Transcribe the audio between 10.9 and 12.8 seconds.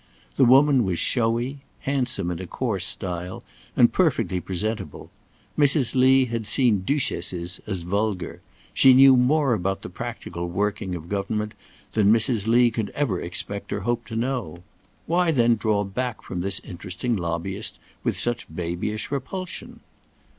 of government than Mrs. Lee